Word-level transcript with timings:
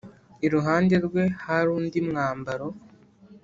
iruhande 0.45 0.95
rwe 1.05 1.23
hari 1.43 1.69
undi 1.77 1.99
mwambaro 2.07 2.67